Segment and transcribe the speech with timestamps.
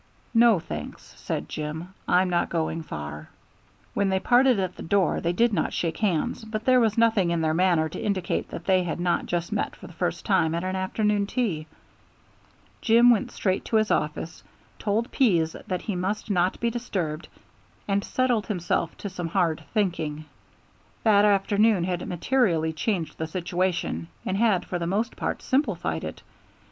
[0.33, 3.29] "No, thanks," said Jim; "I'm not going far."
[3.93, 7.29] When they parted at the door they did not shake hands, but there was nothing
[7.29, 10.55] in their manner to indicate that they had not just met for the first time
[10.55, 11.67] at an afternoon tea.
[12.81, 14.43] Jim went straight to his office,
[14.79, 17.27] told Pease that he must not be disturbed,
[17.87, 20.25] and settled himself to some hard thinking.
[21.03, 26.23] That afternoon had materially changed the situation, and had for the most part simplified it.